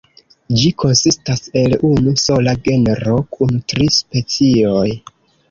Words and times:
Ĝi 0.59 0.69
konsistas 0.83 1.43
el 1.63 1.75
unu 1.89 2.13
sola 2.23 2.55
genro 2.69 3.15
kun 3.37 3.61
tri 3.75 3.93
specioj. 4.01 4.91